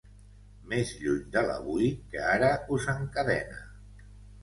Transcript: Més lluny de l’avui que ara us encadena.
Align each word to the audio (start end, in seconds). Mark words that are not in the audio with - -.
Més 0.71 0.93
lluny 1.01 1.19
de 1.37 1.45
l’avui 1.51 1.91
que 2.17 2.25
ara 2.33 2.53
us 2.79 2.91
encadena. 2.99 3.65